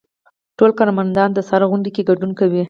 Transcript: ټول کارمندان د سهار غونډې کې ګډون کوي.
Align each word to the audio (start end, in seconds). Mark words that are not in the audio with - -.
ټول 0.57 0.71
کارمندان 0.79 1.29
د 1.33 1.39
سهار 1.47 1.61
غونډې 1.69 1.91
کې 1.95 2.07
ګډون 2.09 2.31
کوي. 2.39 2.59